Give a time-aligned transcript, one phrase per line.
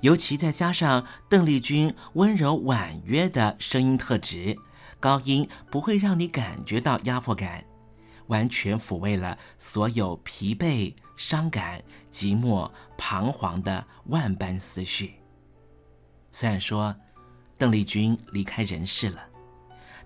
[0.00, 4.56] 尤其再加上邓丽君温柔婉约的声音特质，
[5.00, 7.64] 高音不会让你感觉到压迫感，
[8.28, 11.82] 完全抚慰了所有疲惫、伤感、
[12.12, 15.14] 寂寞、彷徨的万般思绪。
[16.30, 16.94] 虽然说
[17.56, 19.26] 邓丽君离开人世了，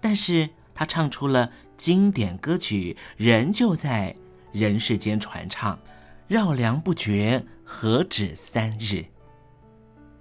[0.01, 4.17] 但是她唱出了经典歌曲，仍旧在
[4.53, 5.79] 人世间传唱，
[6.29, 9.05] 绕梁不绝，何止三日。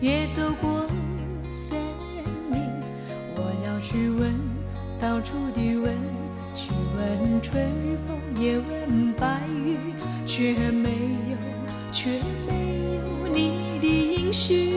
[0.00, 0.86] 也走过
[1.48, 1.80] 森
[2.52, 2.62] 林，
[3.34, 4.32] 我要去问，
[5.00, 5.92] 到处的问，
[6.54, 7.68] 去问春
[8.06, 9.76] 风，也问白云，
[10.24, 10.90] 却没
[11.30, 11.36] 有，
[11.90, 12.10] 却
[12.46, 14.72] 没有你的音讯。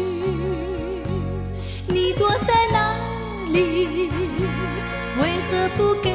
[1.88, 2.96] 你躲在哪
[3.52, 4.10] 里？
[5.20, 6.10] 为何不给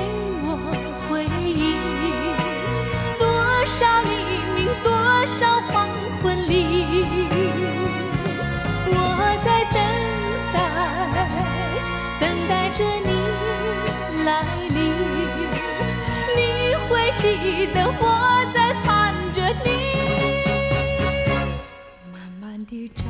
[22.66, 23.04] 地找，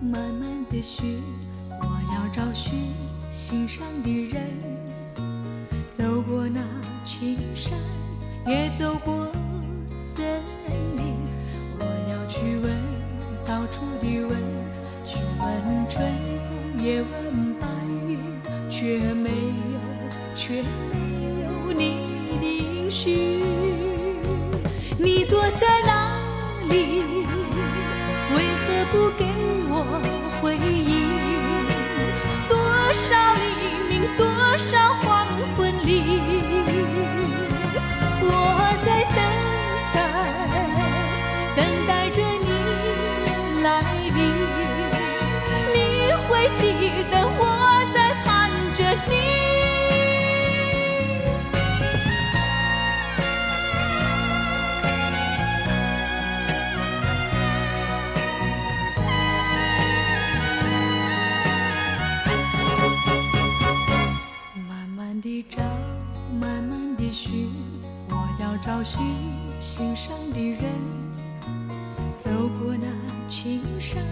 [0.00, 1.22] 慢慢的寻，
[1.68, 2.92] 我要找寻
[3.30, 4.42] 心上的人。
[5.92, 6.60] 走过那
[7.04, 7.72] 青山，
[8.44, 9.28] 也走过
[9.96, 10.42] 森
[10.96, 11.14] 林，
[11.78, 12.76] 我要去问，
[13.46, 14.36] 到处的问，
[15.06, 16.12] 去问春
[16.50, 17.47] 风，也问
[68.10, 69.00] 我要找寻
[69.60, 70.62] 心上的人。
[72.18, 72.86] 走过那
[73.28, 74.02] 青山，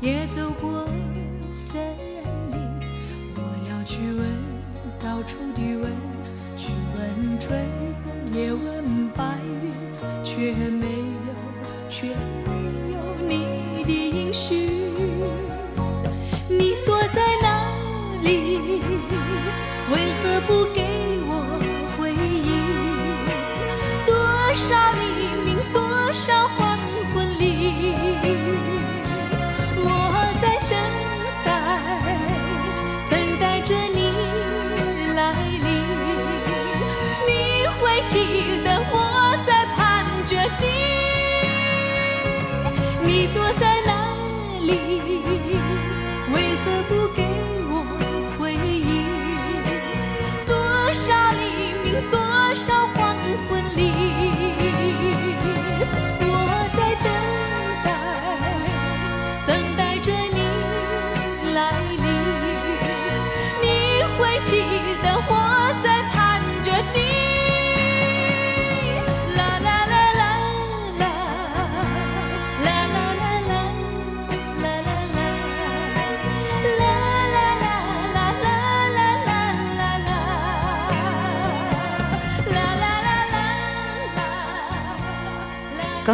[0.00, 0.84] 也走过
[1.52, 1.80] 森
[2.50, 2.60] 林，
[3.36, 3.40] 我
[3.70, 4.26] 要去问，
[4.98, 5.92] 到处的问，
[6.56, 7.64] 去问春
[8.02, 9.70] 风，也问白云，
[10.24, 11.05] 却没
[50.96, 52.18] 少黎明，多
[52.54, 52.72] 少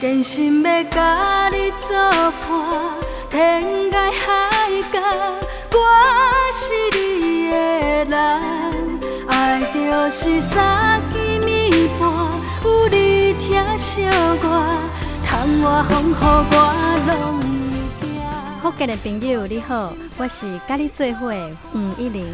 [0.00, 1.96] 坚心要甲你作
[2.46, 2.50] 伴，
[3.30, 5.00] 天涯海角，
[5.72, 5.78] 我
[6.52, 6.60] 是
[6.92, 7.56] 你的
[8.04, 8.14] 人。
[9.26, 12.04] 爱就是三更暝半，
[12.64, 14.04] 有你疼惜
[14.42, 14.44] 我，
[15.24, 16.54] 窗外风雨我
[17.08, 17.10] 拢。
[18.60, 22.26] 福建的朋友你好，我是甲你做伙的黄一玲。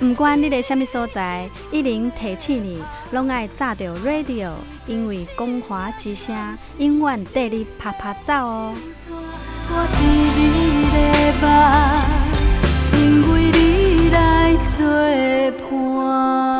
[0.00, 0.14] 人海茫茫。
[0.14, 4.52] 不管你在什么所在，一零提醒你，拢爱炸着 radio，
[4.86, 6.34] 因为光华之声
[6.78, 8.74] 永远带你啪啪走哦。
[12.92, 14.86] 因为你来作
[15.60, 16.59] 伴。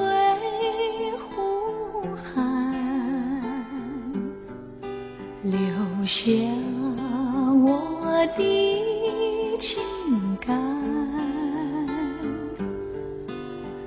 [6.11, 6.29] 下
[7.63, 9.81] 我的情
[10.41, 10.53] 感，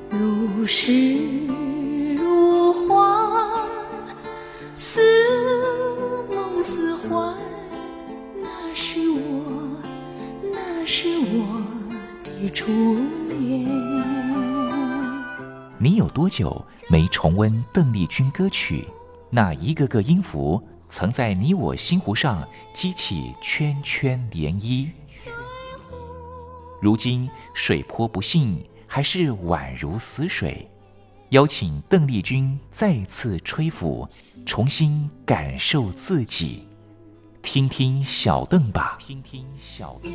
[0.09, 1.47] 如诗
[2.17, 3.69] 如画，
[4.75, 5.03] 似
[6.35, 7.37] 梦似幻。
[8.43, 9.77] 那是我，
[10.51, 11.63] 那是我
[12.25, 12.49] 的。
[12.55, 12.73] 初
[13.29, 13.69] 恋。
[15.77, 18.89] 你有多久没重温邓丽君歌曲？
[19.29, 24.91] 那一个个音符曾在你我心湖上激起圈圈涟漪。
[26.81, 30.69] 如今水波不兴，还是宛如死水。
[31.31, 34.09] 邀请邓丽君再次吹拂，
[34.47, 36.69] 重新感受自己。
[37.43, 38.97] 听听小邓吧。
[39.01, 40.13] 听听小邓。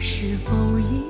[0.00, 1.04] 是否依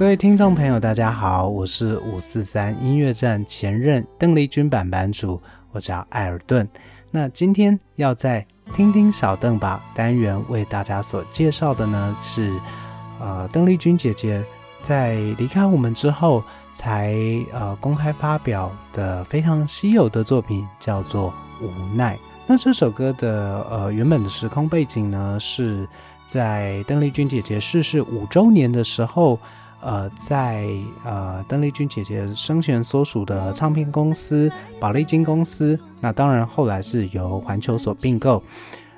[0.00, 5.38] 各位听众朋友，大家好，我是五四三音乐站前任邓丽君版版主，
[5.72, 6.66] 我叫艾尔顿。
[7.10, 8.42] 那今天要在
[8.72, 12.58] 听听小邓吧单元为大家所介绍的呢，是
[13.20, 14.42] 呃邓丽君姐姐
[14.82, 16.42] 在离开我们之后
[16.72, 17.14] 才
[17.52, 21.30] 呃公开发表的非常稀有的作品，叫做
[21.62, 22.16] 《无奈》。
[22.46, 25.86] 那这首歌的呃原本的时空背景呢，是
[26.26, 29.38] 在邓丽君姐姐逝世五周年的时候。
[29.80, 30.66] 呃，在
[31.04, 38.42] 呃，邓丽君姐姐生前所属的唱片公司宝丽金公司，那当然后来是由环球所并购。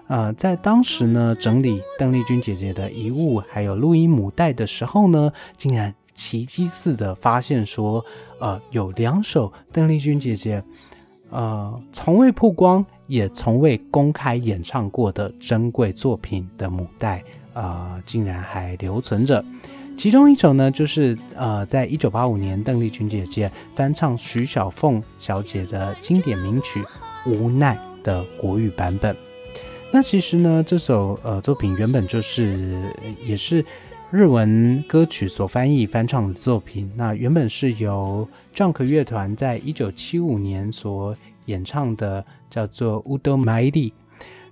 [0.09, 8.05] 呃，在当时呢，整理邓丽君姐姐的遗物还有录音母带的时候呢，竟然奇迹似的发现说，
[8.41, 10.63] 呃，有两首邓丽君姐姐
[11.31, 17.25] 呃从未曝光也从未公开演唱过的珍贵作品的母带，
[17.55, 19.43] 呃，竟然还留存着。
[19.97, 26.83] 其中一首呢，就是呃，在一九八五年，邓丽君姐姐翻唱徐小凤小姐的经典名曲
[27.31, 29.17] 《无奈》的国语版本。
[29.93, 32.93] 那其实呢，这首呃作品原本就是
[33.25, 33.65] 也是
[34.11, 36.91] 日文歌曲所翻译翻唱的作品。
[36.97, 43.91] 那原本是由 Junk 乐团在一九七五年所演唱的，叫做《Udo Maidi》。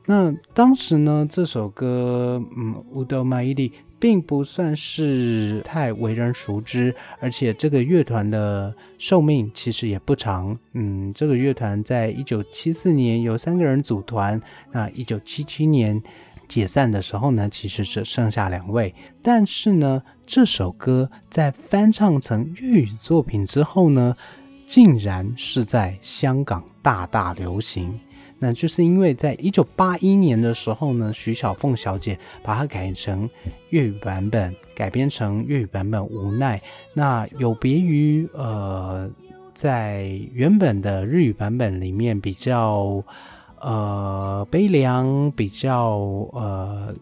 [0.07, 3.71] 那当时呢，这首歌，嗯，《Udo Maidi》。
[4.01, 10.59] 并不算是太为人熟知，而且这个乐团的寿命其实也不长。
[10.73, 14.41] 嗯，这个乐团在一九七四年由三个人组团，
[14.73, 16.03] 那一九七七年
[16.49, 18.95] 解散的时候呢，其实只剩下两位。
[19.23, 24.17] 但是呢，这首歌在翻唱成粤语作品之后呢，
[24.67, 28.01] 竟然是在香港大大流行。
[28.43, 33.29] 那就是因为在一九八一年的时候呢，徐小凤小姐把它改成
[33.69, 36.57] 粤语版本，改编成粤语版本《无奈》。
[36.95, 39.11] 那有别于呃，
[39.55, 43.05] 在原本的日语版本里面比较
[43.61, 45.99] 呃悲凉，比较
[46.33, 46.95] 呃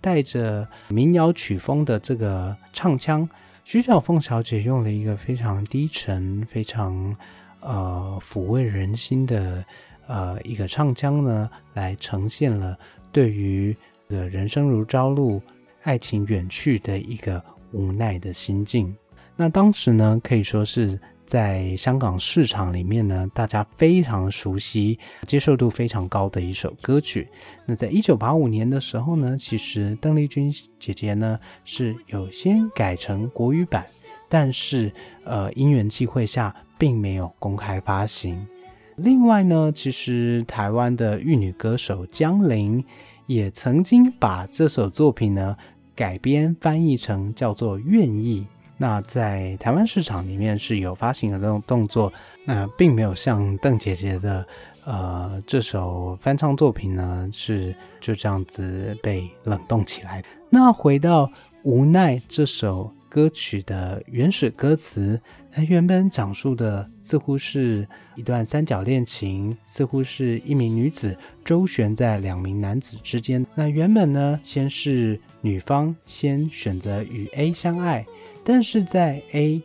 [0.00, 3.28] 带着民谣曲风的这个唱腔，
[3.64, 7.14] 徐小凤小姐用了一个非常低沉、非常
[7.60, 9.62] 呃抚慰人心的。
[10.06, 12.78] 呃，一个唱腔呢，来呈现了
[13.10, 13.76] 对于
[14.08, 15.40] 的人生如朝露、
[15.82, 17.42] 爱情远去的一个
[17.72, 18.94] 无奈的心境。
[19.34, 27.28] 那当时呢，可以说是在香港市场里面呢，大家非常熟悉、接受度非常高的一首歌曲。
[27.66, 33.84] 那在一九八五年的时候呢，其实邓丽君姐姐呢是有先改成国语版，
[34.28, 34.92] 但是
[35.24, 38.46] 呃，因缘际会下，并没有公开发行。
[38.96, 42.82] 另外呢，其实台湾的玉女歌手江玲
[43.26, 45.54] 也曾经把这首作品呢
[45.94, 48.40] 改编翻译成叫做《愿意》，
[48.78, 52.10] 那在台湾市场里面是有发行的这种动作，
[52.46, 54.46] 那并没有像邓姐姐的
[54.84, 60.24] 呃这首翻唱作品呢是就这样子被冷冻起来。
[60.48, 61.26] 那回到
[61.64, 65.20] 《无奈》这首歌曲的原始歌词。
[65.56, 73.44] 它原本讲述的似乎是一段三角恋情，似乎是一名女子周旋在两名男子之间。
[73.54, 78.04] 那原本呢，先是女方先选择与 A 相爱，
[78.44, 79.62] 但是在 A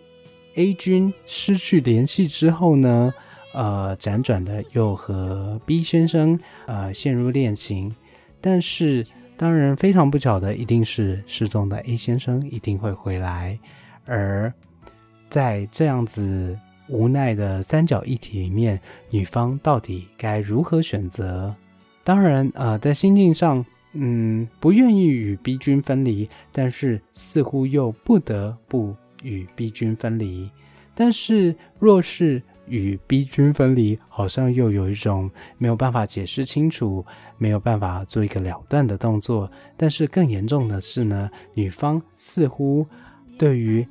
[0.56, 3.14] A 君失去联系之后呢，
[3.54, 7.94] 呃，辗转的又和 B 先生呃陷入恋情。
[8.40, 13.60] 但是当然非常不巧的，一定是失踪的 A 先生一定会回来，
[14.06, 14.54] 而。
[15.32, 18.78] 在这样子无奈的三角一体里面，
[19.10, 21.56] 女方到底该如何选择？
[22.04, 30.52] 当然，呃，在心境上，嗯，不愿意与 B 君分离，但是似乎又不得不与 B 君分离。
[30.94, 37.06] 但是，若是与 B 君分离，好像又有一种没有办法解释清楚，
[37.38, 39.50] 没有办法做一个了断的动作。
[39.78, 42.86] 但是更严重的是呢，女方似乎
[43.38, 43.88] 对于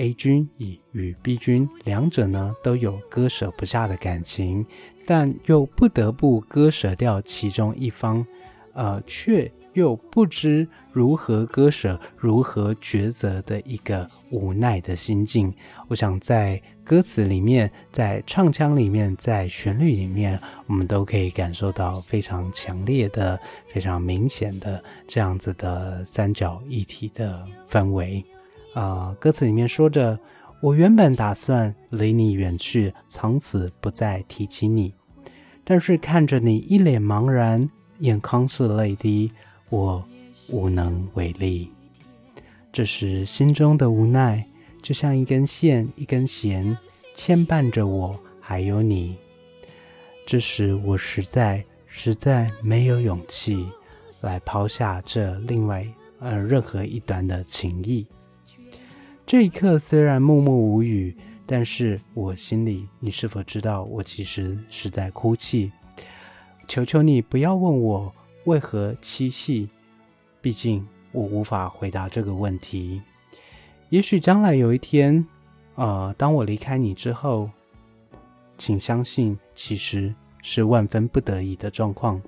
[0.00, 4.64] A 君以与 B 君两者呢都有割舍不下的感情，
[5.06, 8.26] 但又不得不割舍掉其中一方，
[8.72, 15.52] 呃，却又不知如何割舍、如何抉择的一个无奈的心境。
[15.88, 28.24] 我想在歌词里面、在唱腔里面、在旋律里面，我们都可以感受到非常强烈的、非常明显的这样子的三角一体的氛围。
[28.74, 30.18] 啊，歌词里面说着
[30.60, 34.94] ：“我原本打算离你远去，从此不再提起你，
[35.64, 39.30] 但是看着你一脸茫然，眼眶是泪滴。”
[39.70, 40.04] 我
[40.48, 41.70] 无能为力，
[42.72, 44.44] 这时心中的无奈，
[44.82, 46.76] 就像一根线、一根弦，
[47.14, 49.16] 牵绊着我，还有你。
[50.26, 53.64] 这时我实在、实在没有勇气
[54.22, 55.86] 来抛下这另外
[56.18, 58.04] 呃任何一端的情谊。
[59.30, 61.16] 这一刻虽然默默无语，
[61.46, 65.70] 但是我心里，你是否知道，我其实是在哭泣？
[66.66, 68.12] 求求你不要问我。
[68.46, 69.68] 为何七夕？
[70.40, 73.00] 毕竟我无法回答这个问题。
[73.90, 75.24] 也许将来有一天，
[75.76, 77.48] 呃，当我离开你之后，
[78.58, 80.12] 请相信，其实
[80.42, 82.20] 是万分不得已的状况。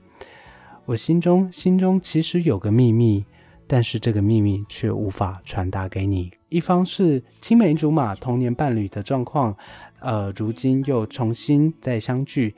[0.84, 3.24] 我心中心中其实有个秘密，
[3.72, 6.30] 但是这个秘密却无法传达给你。
[6.50, 9.56] 一方是青梅竹马、童年伴侣的状况，
[10.00, 12.54] 呃，如今又重新再相聚。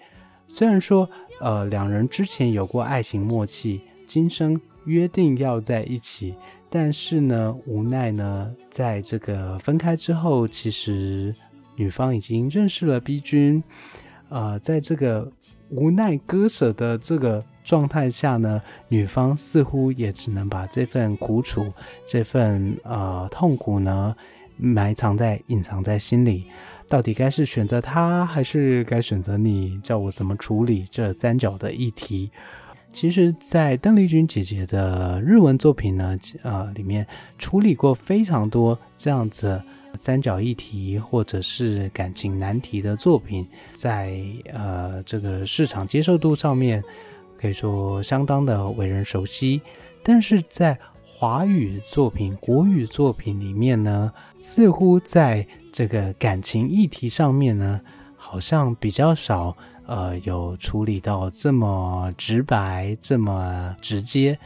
[0.48, 1.08] 虽然说。
[1.40, 6.32] 呃，两人之前有过爱情默契，今生约定要在一起，
[6.70, 11.34] 但是呢，无奈呢，在这个分开之后，其实
[11.74, 13.62] 女方已经认识了 B 君，
[14.28, 15.30] 呃，在这个
[15.70, 21.72] 无奈割舍的这个状态下呢，女方似乎也只能把这份苦楚、
[22.06, 24.14] 这份呃痛苦呢，
[24.56, 26.46] 埋藏在、隐藏在心里。
[26.86, 29.80] 到底该是选择他，还是该选择你？
[29.80, 32.30] 叫我怎么处理这三角的议题？
[32.92, 37.04] 其实，在邓丽君姐姐的日文作品呢，呃，里面
[37.38, 39.60] 处理过非常多这样子
[39.96, 44.20] 三角议题或者是感情难题的作品，在
[44.52, 46.82] 呃这个市场接受度上面，
[47.38, 49.60] 可以说相当的为人熟悉。
[50.02, 57.80] 但是在华语作品、国语作品里面呢，似乎在这个感情议题上面呢，
[58.16, 64.38] 好像比较少，呃，有处理到这么直白、这么直接。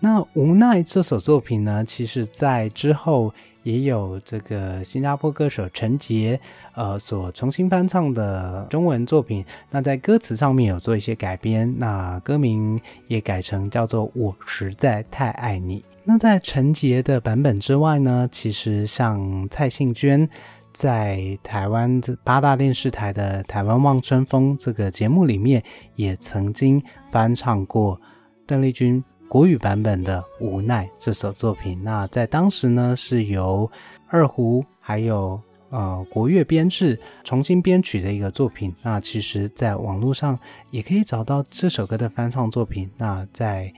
[0.00, 6.38] 那《无奈》这首作品呢，其实在之后也有这个新加坡歌手陈杰，
[6.74, 9.44] 呃，所重新翻唱的中文作品。
[9.70, 15.80] 那在歌词上面有做一些改编，那歌名也改成叫做《我实在太爱你》。
[16.04, 20.28] 那在陈杰的版本之外呢，其实像蔡幸娟
[20.72, 25.62] 在台湾八大电视台的《台湾望春风》这个节目里面，
[25.94, 28.00] 也曾经翻唱过
[28.44, 31.82] 邓丽君国语版本的《无奈》这首作品。
[31.82, 33.70] 那在当时呢，是由
[34.08, 35.40] 二胡还有
[35.70, 38.74] 呃国乐编制重新编曲的一个作品。
[38.82, 42.90] 那其实，在网络上也可以找到这首歌的翻唱作品。
[42.98, 43.72] 那在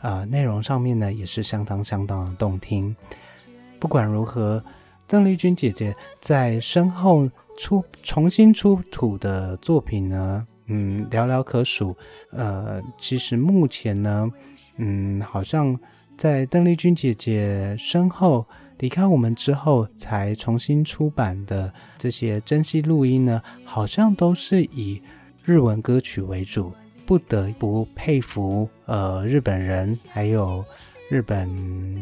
[0.00, 2.96] 呃，内容上面呢也是相当相当的动听。
[3.78, 4.60] 不管如何，
[5.06, 11.96] 邓丽君姐姐在身后出重新出土的作品呢，嗯，寥寥可数。
[12.32, 14.28] 呃，其实目前呢，
[14.76, 15.78] 嗯，好像
[16.16, 18.46] 在邓丽君姐姐身后
[18.78, 25.00] 离开我们之后才重新出版的这些珍稀录音呢，好像都是以
[25.44, 26.72] 日文歌曲为主。
[27.06, 30.64] 不得不佩服，呃，日本人还有
[31.08, 31.48] 日本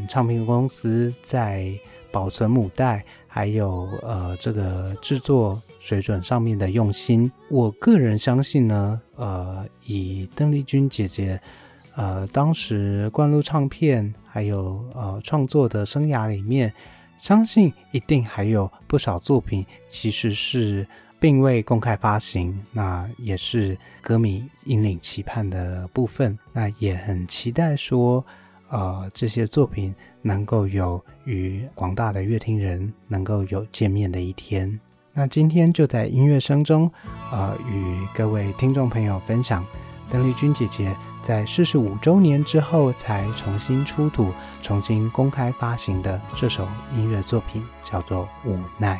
[0.08, 1.70] 唱片公司在
[2.10, 7.30] 保存母带，还有呃这个制作水准上面的用心。
[7.50, 11.38] 我个人相信呢，呃，以邓丽君姐姐，
[11.96, 16.72] 呃，当时灌录唱片还有呃创作的生涯里面，
[17.18, 20.86] 相信一定还有不少作品其实是。
[21.20, 26.38] 并未公开发行，那也是歌迷引领期盼的部分。
[26.52, 28.22] 那也很期待说，
[28.68, 34.78] 呃，这些作品能够有与广大的乐听人能够有见面的一天。
[35.14, 36.90] 那今天就在音乐声中，
[37.32, 39.64] 呃，与各位听众朋友分享
[40.10, 48.96] 邓丽君姐姐在四十五周年之后才重新出土、重新公开发行的这首音乐作品，叫做《无奈》。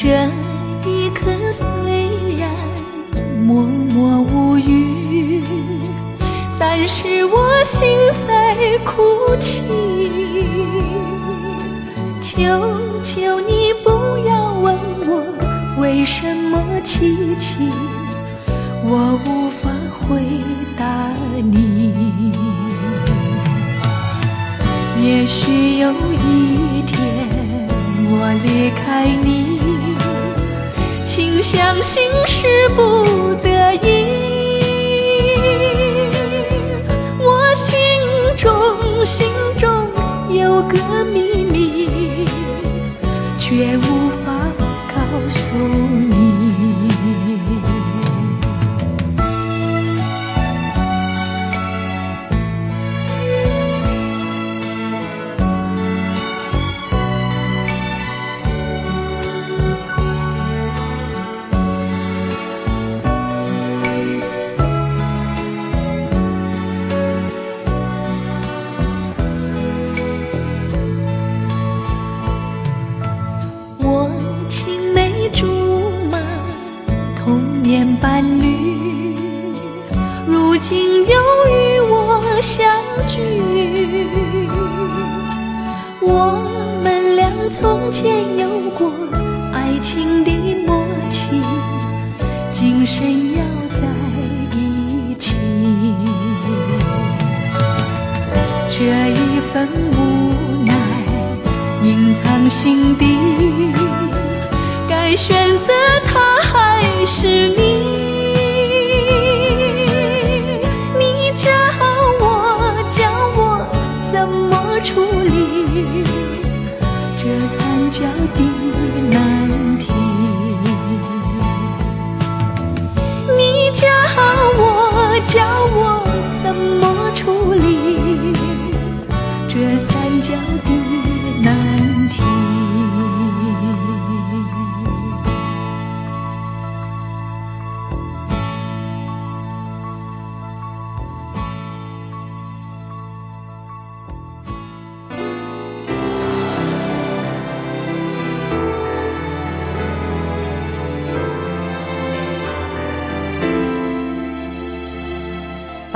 [0.00, 0.06] 这
[0.88, 2.48] 一刻虽然
[3.44, 5.42] 默默无语，
[6.56, 9.66] 但是我心在哭泣。
[12.22, 12.36] 求
[13.02, 13.90] 求你不
[14.24, 15.20] 要问我
[15.80, 17.68] 为什么凄凄，
[18.84, 20.22] 我无法回
[20.78, 21.10] 答
[21.42, 21.92] 你。
[25.02, 27.26] 也许有一天
[28.10, 29.57] 我离开你，
[31.18, 33.86] 请相信是不得已。
[37.18, 37.74] 我心
[38.36, 39.26] 中心
[39.58, 39.90] 中
[40.30, 42.24] 有个秘密，
[43.36, 43.87] 却无